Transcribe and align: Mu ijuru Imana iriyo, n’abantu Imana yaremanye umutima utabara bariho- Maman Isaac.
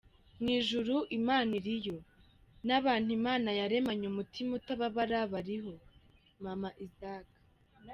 Mu 0.41 0.47
ijuru 0.59 0.93
Imana 1.17 1.51
iriyo, 1.59 1.97
n’abantu 2.67 3.09
Imana 3.19 3.49
yaremanye 3.59 4.05
umutima 4.11 4.51
utabara 4.59 5.19
bariho- 5.33 5.81
Maman 6.43 6.75
Isaac. 6.87 7.27